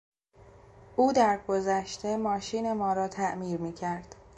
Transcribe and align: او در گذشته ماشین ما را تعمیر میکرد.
او 0.95 1.13
در 1.13 1.39
گذشته 1.47 2.17
ماشین 2.17 2.73
ما 2.73 2.93
را 2.93 3.07
تعمیر 3.07 3.57
میکرد. 3.61 4.15